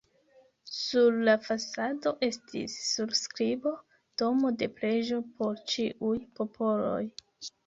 [0.75, 3.75] Sur la fasado estis surskribo:
[4.23, 7.05] "Domo de preĝo por ĉiuj popoloj".